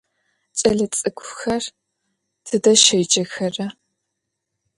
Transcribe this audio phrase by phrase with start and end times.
[0.57, 1.63] Ç'elets'ık'uxer
[2.45, 3.67] tıde şêcexera?